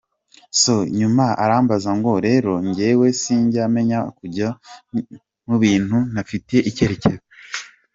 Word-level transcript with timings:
So 0.61 0.73
nyuma 0.99 1.25
arambaza 1.43 1.89
ngo 1.97 2.11
rero 2.25 2.51
njyewe 2.67 3.07
sinjya 3.21 3.63
menya 3.75 3.99
kunjya 4.17 4.49
mubintu 5.47 5.97
ntafitiye 6.11 6.61
icyerekezo. 6.69 7.23